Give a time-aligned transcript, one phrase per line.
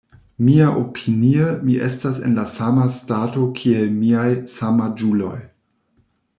[0.45, 4.27] Miaopinie, mi estas en la sama stato kiel miaj
[4.57, 5.39] samaĝuloj.